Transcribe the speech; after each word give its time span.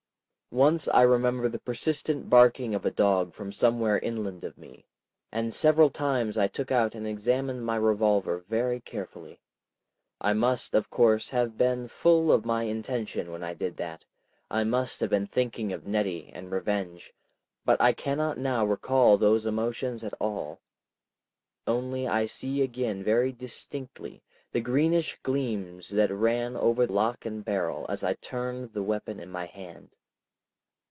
Once 0.53 0.85
I 0.89 1.03
remember 1.03 1.47
the 1.47 1.59
persistent 1.61 2.29
barking 2.29 2.75
of 2.75 2.85
a 2.85 2.91
dog 2.91 3.33
from 3.33 3.53
somewhere 3.53 3.97
inland 3.99 4.43
of 4.43 4.57
me, 4.57 4.85
and 5.31 5.53
several 5.53 5.89
times 5.89 6.37
I 6.37 6.49
took 6.49 6.69
out 6.73 6.93
and 6.93 7.07
examined 7.07 7.65
my 7.65 7.77
revolver 7.77 8.39
very 8.49 8.81
carefully. 8.81 9.39
I 10.19 10.33
must, 10.33 10.75
of 10.75 10.89
course, 10.89 11.29
have 11.29 11.57
been 11.57 11.87
full 11.87 12.33
of 12.33 12.43
my 12.43 12.63
intention 12.63 13.31
when 13.31 13.41
I 13.43 13.53
did 13.53 13.77
that, 13.77 14.05
I 14.49 14.65
must 14.65 14.99
have 14.99 15.09
been 15.09 15.25
thinking 15.25 15.71
of 15.71 15.87
Nettie 15.87 16.29
and 16.33 16.51
revenge, 16.51 17.13
but 17.63 17.79
I 17.79 17.93
cannot 17.93 18.37
now 18.37 18.65
recall 18.65 19.17
those 19.17 19.45
emotions 19.45 20.03
at 20.03 20.13
all. 20.19 20.59
Only 21.65 22.09
I 22.09 22.25
see 22.25 22.61
again 22.61 23.05
very 23.05 23.31
distinctly 23.31 24.21
the 24.51 24.59
greenish 24.59 25.17
gleams 25.23 25.87
that 25.91 26.11
ran 26.11 26.57
over 26.57 26.85
lock 26.87 27.25
and 27.25 27.41
barrel 27.41 27.85
as 27.87 28.03
I 28.03 28.15
turned 28.15 28.73
the 28.73 28.83
weapon 28.83 29.17
in 29.21 29.31
my 29.31 29.45
hand. 29.45 29.95